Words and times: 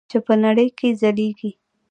چې 0.09 0.17
په 0.25 0.33
نړۍ 0.43 0.67
کې 0.77 0.87
ځلیږي. 1.01 1.51